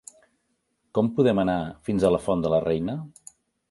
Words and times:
Com 0.99 1.13
podem 1.19 1.43
anar 1.43 1.59
fins 1.91 2.09
a 2.11 2.15
la 2.17 2.25
Font 2.27 2.47
de 2.49 2.57
la 2.57 2.67
Reina? 2.69 3.01